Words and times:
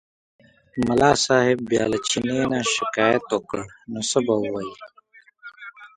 ملا 0.87 1.11
صاحب 1.25 1.59
بیا 1.69 1.83
له 1.91 1.97
چیني 2.07 2.39
نه 2.51 2.59
شکایت 2.75 3.23
وکړ 3.31 3.59
نو 3.91 3.99
څه 4.09 4.19
به 4.25 4.33
ووایي. 4.41 4.75